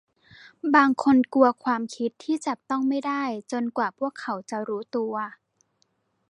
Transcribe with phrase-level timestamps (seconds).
[0.75, 5.13] บางคนกลัวความคิดที่จับต้องไม่ได้จนกว่าพวกเขาจะรู้ตัว